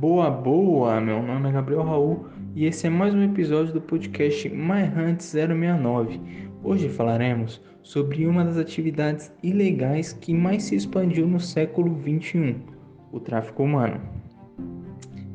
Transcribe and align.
Boa, 0.00 0.30
boa! 0.30 0.98
Meu 0.98 1.22
nome 1.22 1.50
é 1.50 1.52
Gabriel 1.52 1.82
Raul 1.82 2.24
e 2.56 2.64
esse 2.64 2.86
é 2.86 2.90
mais 2.90 3.12
um 3.12 3.22
episódio 3.22 3.74
do 3.74 3.82
podcast 3.82 4.48
My 4.48 4.84
Hunt 4.96 5.20
069. 5.20 6.18
Hoje 6.64 6.88
falaremos 6.88 7.60
sobre 7.82 8.26
uma 8.26 8.42
das 8.42 8.56
atividades 8.56 9.30
ilegais 9.42 10.14
que 10.14 10.32
mais 10.32 10.62
se 10.62 10.74
expandiu 10.74 11.26
no 11.26 11.38
século 11.38 11.94
21, 11.96 12.60
o 13.12 13.20
tráfico 13.20 13.62
humano. 13.62 14.00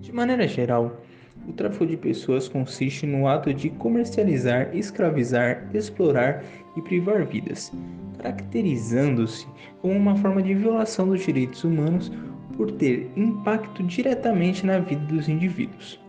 De 0.01 0.11
maneira 0.11 0.47
geral, 0.47 1.00
o 1.47 1.54
tráfico 1.54 1.86
de 1.86 1.95
pessoas 1.95 2.50
consiste 2.50 3.05
no 3.05 3.27
ato 3.27 3.54
de 3.54 3.69
comercializar, 3.69 4.75
escravizar, 4.75 5.69
explorar 5.75 6.43
e 6.75 6.82
privar 6.82 7.24
vidas, 7.24 7.71
caracterizando-se 8.18 9.47
como 9.79 9.93
uma 9.93 10.16
forma 10.16 10.41
de 10.41 10.55
violação 10.55 11.07
dos 11.07 11.21
direitos 11.21 11.63
humanos 11.63 12.11
por 12.57 12.71
ter 12.71 13.11
impacto 13.15 13.83
diretamente 13.83 14.65
na 14.65 14.79
vida 14.79 15.05
dos 15.05 15.27
indivíduos. 15.27 16.00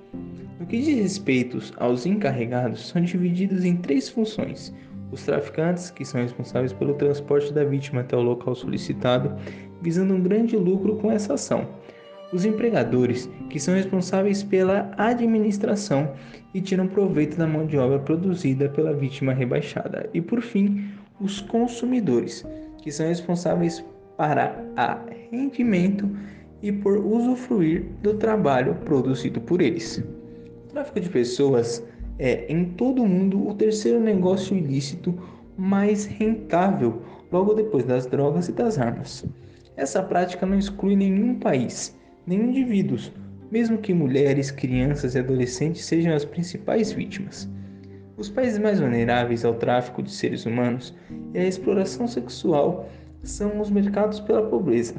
No 0.58 0.66
que 0.66 0.80
diz 0.80 0.98
respeito 0.98 1.58
aos 1.76 2.06
encarregados, 2.06 2.88
são 2.88 3.02
divididos 3.02 3.64
em 3.64 3.76
três 3.76 4.08
funções: 4.08 4.74
os 5.12 5.24
traficantes, 5.24 5.90
que 5.90 6.04
são 6.04 6.20
responsáveis 6.20 6.72
pelo 6.72 6.94
transporte 6.94 7.52
da 7.52 7.64
vítima 7.64 8.00
até 8.00 8.16
o 8.16 8.22
local 8.22 8.54
solicitado, 8.54 9.34
visando 9.82 10.14
um 10.14 10.22
grande 10.22 10.56
lucro 10.56 10.96
com 10.96 11.10
essa 11.10 11.34
ação. 11.34 11.68
Os 12.32 12.44
empregadores, 12.44 13.30
que 13.48 13.60
são 13.60 13.74
responsáveis 13.74 14.42
pela 14.42 14.90
administração 14.98 16.12
e 16.52 16.60
tiram 16.60 16.88
proveito 16.88 17.36
da 17.36 17.46
mão 17.46 17.66
de 17.66 17.78
obra 17.78 18.00
produzida 18.00 18.68
pela 18.68 18.92
vítima 18.92 19.32
rebaixada. 19.32 20.10
E 20.12 20.20
por 20.20 20.40
fim, 20.40 20.90
os 21.20 21.40
consumidores, 21.40 22.44
que 22.82 22.90
são 22.90 23.06
responsáveis 23.06 23.84
para 24.16 24.64
a 24.76 24.98
rendimento 25.30 26.10
e 26.62 26.72
por 26.72 26.98
usufruir 26.98 27.86
do 28.02 28.14
trabalho 28.14 28.74
produzido 28.84 29.40
por 29.40 29.60
eles. 29.60 29.98
O 30.64 30.68
tráfico 30.68 31.00
de 31.00 31.08
pessoas 31.08 31.82
é, 32.18 32.50
em 32.52 32.64
todo 32.64 33.02
o 33.02 33.08
mundo, 33.08 33.46
o 33.46 33.54
terceiro 33.54 34.00
negócio 34.00 34.56
ilícito 34.56 35.14
mais 35.56 36.04
rentável, 36.04 37.02
logo 37.30 37.54
depois 37.54 37.84
das 37.84 38.06
drogas 38.06 38.48
e 38.48 38.52
das 38.52 38.78
armas. 38.78 39.24
Essa 39.76 40.02
prática 40.02 40.46
não 40.46 40.58
exclui 40.58 40.96
nenhum 40.96 41.38
país, 41.38 41.96
nem 42.26 42.40
indivíduos, 42.40 43.12
mesmo 43.50 43.78
que 43.78 43.92
mulheres, 43.94 44.50
crianças 44.50 45.14
e 45.14 45.18
adolescentes 45.18 45.84
sejam 45.84 46.14
as 46.14 46.24
principais 46.24 46.92
vítimas. 46.92 47.48
Os 48.16 48.30
países 48.30 48.58
mais 48.58 48.80
vulneráveis 48.80 49.44
ao 49.44 49.54
tráfico 49.54 50.02
de 50.02 50.10
seres 50.10 50.46
humanos 50.46 50.94
e 51.34 51.38
à 51.38 51.44
exploração 51.44 52.08
sexual 52.08 52.88
são 53.22 53.60
os 53.60 53.70
mercados 53.70 54.20
pela 54.20 54.48
pobreza, 54.48 54.94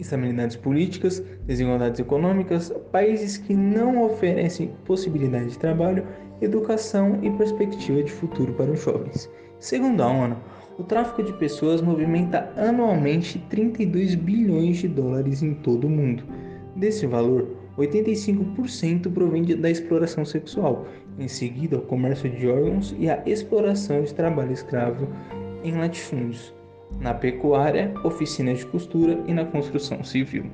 instabilidades 0.00 0.56
políticas, 0.56 1.22
desigualdades 1.46 2.00
econômicas, 2.00 2.72
países 2.90 3.36
que 3.36 3.54
não 3.54 4.04
oferecem 4.04 4.72
possibilidade 4.84 5.50
de 5.50 5.58
trabalho, 5.58 6.06
educação 6.40 7.18
e 7.22 7.30
perspectiva 7.30 8.02
de 8.02 8.10
futuro 8.10 8.52
para 8.54 8.70
os 8.70 8.82
jovens. 8.82 9.30
Segundo 9.58 10.02
a 10.02 10.08
ONU, 10.08 10.36
o 10.78 10.82
tráfico 10.82 11.22
de 11.22 11.32
pessoas 11.34 11.82
movimenta 11.82 12.50
anualmente 12.56 13.38
32 13.50 14.14
bilhões 14.14 14.78
de 14.78 14.88
dólares 14.88 15.42
em 15.42 15.52
todo 15.54 15.86
o 15.86 15.90
mundo. 15.90 16.24
Desse 16.74 17.06
valor, 17.06 17.46
85% 17.76 19.12
provém 19.12 19.44
da 19.44 19.70
exploração 19.70 20.24
sexual, 20.24 20.86
em 21.18 21.28
seguida 21.28 21.76
o 21.76 21.82
comércio 21.82 22.30
de 22.30 22.48
órgãos 22.48 22.94
e 22.98 23.10
a 23.10 23.22
exploração 23.26 24.02
de 24.02 24.14
trabalho 24.14 24.52
escravo 24.52 25.08
em 25.62 25.72
latifúndios 25.76 26.54
na 26.98 27.14
pecuária, 27.14 27.94
oficinas 28.04 28.58
de 28.58 28.66
costura 28.66 29.22
e 29.26 29.34
na 29.34 29.44
construção 29.44 30.02
civil. 30.02 30.50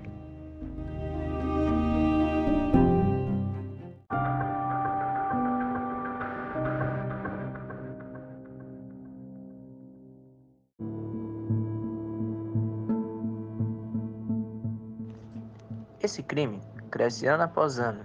Esse 16.07 16.23
crime 16.23 16.61
cresce 16.89 17.27
ano 17.27 17.43
após 17.43 17.81
ano 17.81 18.05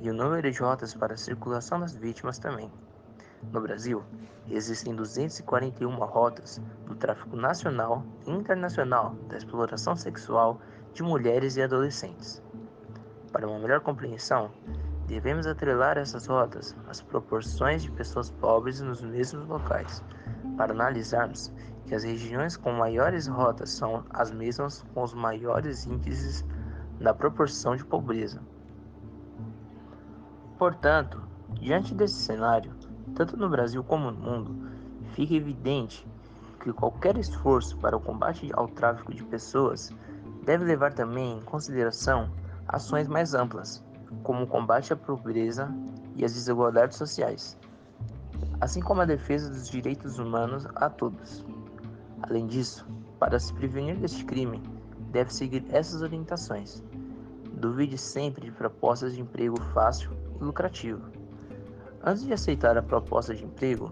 e 0.00 0.10
o 0.10 0.12
número 0.12 0.50
de 0.50 0.58
rotas 0.58 0.92
para 0.94 1.14
a 1.14 1.16
circulação 1.16 1.78
das 1.78 1.94
vítimas 1.94 2.38
também. 2.38 2.68
No 3.52 3.60
Brasil, 3.60 4.02
existem 4.48 4.94
241 4.94 5.90
rotas 6.04 6.60
do 6.86 6.94
tráfico 6.94 7.36
nacional 7.36 8.04
e 8.26 8.30
internacional 8.30 9.14
da 9.28 9.36
exploração 9.36 9.96
sexual 9.96 10.60
de 10.92 11.02
mulheres 11.02 11.56
e 11.56 11.62
adolescentes. 11.62 12.42
Para 13.32 13.48
uma 13.48 13.58
melhor 13.58 13.80
compreensão, 13.80 14.50
devemos 15.06 15.46
atrelar 15.46 15.98
essas 15.98 16.26
rotas 16.26 16.76
às 16.88 17.00
proporções 17.00 17.82
de 17.82 17.90
pessoas 17.90 18.30
pobres 18.30 18.80
nos 18.80 19.00
mesmos 19.02 19.46
locais, 19.46 20.02
para 20.56 20.72
analisarmos 20.72 21.52
que 21.86 21.94
as 21.94 22.02
regiões 22.02 22.56
com 22.56 22.72
maiores 22.72 23.26
rotas 23.26 23.70
são 23.70 24.04
as 24.10 24.30
mesmas 24.32 24.84
com 24.92 25.02
os 25.02 25.14
maiores 25.14 25.86
índices 25.86 26.44
da 27.00 27.14
proporção 27.14 27.76
de 27.76 27.84
pobreza. 27.84 28.40
Portanto, 30.58 31.22
diante 31.60 31.94
desse 31.94 32.14
cenário, 32.14 32.74
tanto 33.14 33.36
no 33.36 33.48
Brasil 33.48 33.82
como 33.84 34.10
no 34.10 34.18
mundo, 34.18 34.70
fica 35.12 35.34
evidente 35.34 36.06
que 36.60 36.72
qualquer 36.72 37.16
esforço 37.16 37.76
para 37.78 37.96
o 37.96 38.00
combate 38.00 38.50
ao 38.52 38.68
tráfico 38.68 39.14
de 39.14 39.22
pessoas 39.22 39.92
deve 40.44 40.64
levar 40.64 40.92
também 40.92 41.38
em 41.38 41.42
consideração 41.42 42.30
ações 42.68 43.06
mais 43.06 43.34
amplas, 43.34 43.84
como 44.22 44.44
o 44.44 44.46
combate 44.46 44.92
à 44.92 44.96
pobreza 44.96 45.72
e 46.14 46.24
às 46.24 46.34
desigualdades 46.34 46.96
sociais, 46.96 47.56
assim 48.60 48.80
como 48.80 49.00
a 49.00 49.04
defesa 49.04 49.48
dos 49.48 49.68
direitos 49.68 50.18
humanos 50.18 50.66
a 50.74 50.90
todos. 50.90 51.44
Além 52.22 52.46
disso, 52.46 52.86
para 53.18 53.38
se 53.38 53.52
prevenir 53.54 53.96
deste 53.96 54.24
crime, 54.24 54.60
deve 55.10 55.32
seguir 55.32 55.64
essas 55.70 56.02
orientações. 56.02 56.82
Duvide 57.52 57.96
sempre 57.96 58.46
de 58.46 58.52
propostas 58.52 59.14
de 59.14 59.20
emprego 59.20 59.60
fácil 59.72 60.10
e 60.40 60.44
lucrativo 60.44 61.15
Antes 62.08 62.24
de 62.24 62.32
aceitar 62.32 62.78
a 62.78 62.82
proposta 62.82 63.34
de 63.34 63.44
emprego, 63.44 63.90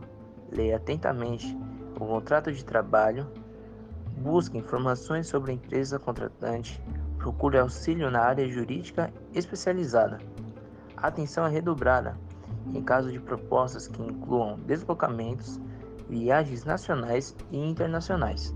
leia 0.52 0.76
atentamente 0.76 1.58
o 1.96 2.06
contrato 2.06 2.52
de 2.52 2.64
trabalho, 2.64 3.26
busque 4.16 4.56
informações 4.56 5.26
sobre 5.26 5.50
a 5.50 5.54
empresa 5.56 5.98
contratante, 5.98 6.80
procure 7.18 7.58
auxílio 7.58 8.12
na 8.12 8.20
área 8.20 8.48
jurídica 8.48 9.12
especializada. 9.32 10.18
atenção 10.96 11.44
é 11.44 11.50
redobrada 11.50 12.16
em 12.72 12.80
caso 12.80 13.10
de 13.10 13.18
propostas 13.18 13.88
que 13.88 14.00
incluam 14.00 14.60
deslocamentos, 14.60 15.60
viagens 16.08 16.64
nacionais 16.64 17.34
e 17.50 17.58
internacionais. 17.58 18.54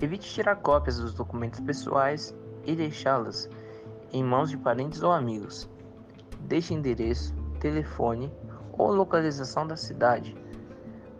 Evite 0.00 0.32
tirar 0.32 0.56
cópias 0.56 0.98
dos 0.98 1.12
documentos 1.12 1.60
pessoais 1.60 2.34
e 2.64 2.74
deixá-las 2.74 3.50
em 4.12 4.24
mãos 4.24 4.48
de 4.48 4.56
parentes 4.56 5.02
ou 5.02 5.12
amigos. 5.12 5.73
Deixe 6.44 6.74
endereço, 6.74 7.34
telefone 7.58 8.32
ou 8.72 8.92
localização 8.92 9.66
da 9.66 9.76
cidade 9.76 10.36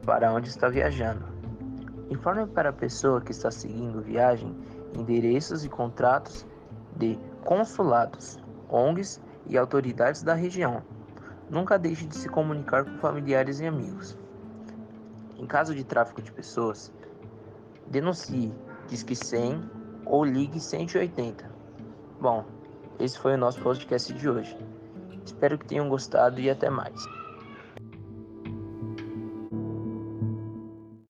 para 0.04 0.32
onde 0.32 0.48
está 0.48 0.68
viajando. 0.68 1.24
Informe 2.10 2.46
para 2.46 2.68
a 2.68 2.72
pessoa 2.72 3.20
que 3.20 3.32
está 3.32 3.50
seguindo 3.50 4.02
viagem 4.02 4.54
endereços 4.94 5.64
e 5.64 5.68
contratos 5.68 6.46
de 6.96 7.18
consulados, 7.44 8.38
ONGs 8.68 9.20
e 9.46 9.56
autoridades 9.58 10.22
da 10.22 10.34
região. 10.34 10.82
Nunca 11.50 11.78
deixe 11.78 12.06
de 12.06 12.16
se 12.16 12.28
comunicar 12.28 12.84
com 12.84 12.98
familiares 12.98 13.60
e 13.60 13.66
amigos. 13.66 14.16
Em 15.38 15.46
caso 15.46 15.74
de 15.74 15.84
tráfico 15.84 16.22
de 16.22 16.32
pessoas, 16.32 16.92
denuncie 17.86 18.52
Disque 18.88 19.16
100 19.16 19.70
ou 20.06 20.24
ligue 20.24 20.60
180. 20.60 21.50
Bom, 22.20 22.44
esse 22.98 23.18
foi 23.18 23.34
o 23.34 23.38
nosso 23.38 23.60
podcast 23.60 24.12
de 24.12 24.28
hoje. 24.28 24.56
Espero 25.26 25.58
que 25.58 25.66
tenham 25.66 25.88
gostado 25.88 26.40
e 26.40 26.48
até 26.50 26.70
mais. 26.70 27.08